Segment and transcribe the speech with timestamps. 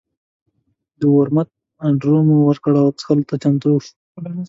[0.99, 1.49] د ورموت
[1.87, 3.95] اډر مو ورکړ او څښلو ته چمتو شول.